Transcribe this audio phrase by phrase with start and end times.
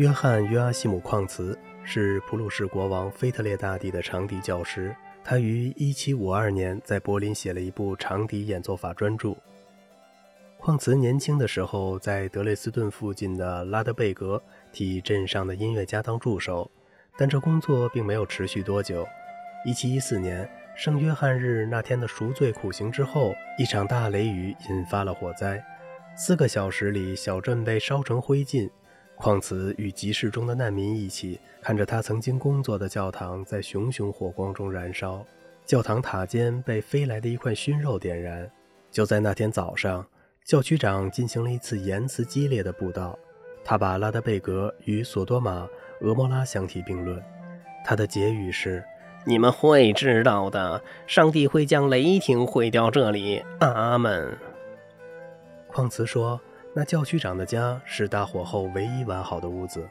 [0.00, 4.96] 约翰·约阿希姆·矿茨是普鲁士国王腓特烈大帝的长笛教师。
[5.22, 9.36] 他于1752年在柏林写了一部长笛演奏法专著。
[10.56, 14.42] 矿茨年轻的时候在德累斯顿附近的拉德贝格
[14.72, 16.70] 替镇上的音乐家当助手，
[17.18, 19.06] 但这工作并没有持续多久。
[19.66, 25.62] 1714年圣约翰日那天的赎罪苦行之后，一场大雷雨引发了火灾，
[26.16, 28.70] 四个小时里小镇被烧成灰烬。
[29.20, 35.22] 况此与集市中的难民一起，看着他曾经工作的教堂在熊熊火光中燃烧，
[35.66, 38.50] 教堂塔尖被飞来的一块熏肉点燃。
[38.90, 40.06] 就在那天早上，
[40.42, 43.18] 教区长进行了一次言辞激烈的布道，
[43.62, 45.68] 他把拉德贝格与索多玛、
[46.00, 47.22] 俄摩拉相提并论。
[47.84, 48.82] 他的结语是
[49.26, 54.34] ：“你们会知道的，上帝会将雷霆毁掉这里。”阿门。
[55.66, 56.40] 况茨说。
[56.72, 59.88] 那教区长的家是大火后唯一完好的屋子。